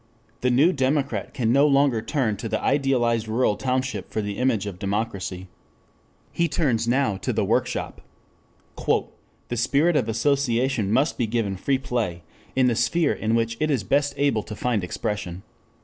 The 0.39 0.49
new 0.49 0.73
democrat 0.73 1.31
can 1.31 1.51
no 1.53 1.67
longer 1.67 2.01
turn 2.01 2.35
to 2.37 2.49
the 2.49 2.59
idealized 2.59 3.27
rural 3.27 3.55
township 3.55 4.09
for 4.09 4.19
the 4.19 4.39
image 4.39 4.65
of 4.65 4.79
democracy. 4.79 5.47
He 6.31 6.47
turns 6.47 6.87
now 6.87 7.17
to 7.17 7.31
the 7.31 7.45
workshop. 7.45 8.01
"The 8.75 9.57
spirit 9.57 9.95
of 9.95 10.09
association 10.09 10.91
must 10.91 11.19
be 11.19 11.27
given 11.27 11.55
free 11.55 11.77
play 11.77 12.23
in 12.55 12.65
the 12.65 12.73
sphere 12.75 13.13
in 13.13 13.35
which 13.35 13.57
it 13.59 13.69
is 13.69 13.83
best 13.83 14.15
able 14.17 14.41
to 14.41 14.55
find 14.55 14.83
expression. 14.83 15.43